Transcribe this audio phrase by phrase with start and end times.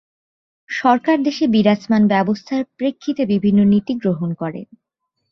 [0.69, 4.67] সরকার দেশে বিরাজমান ব্যবস্থার প্রেক্ষিতে বিভিন্ন নীতি গ্রহণ করেন।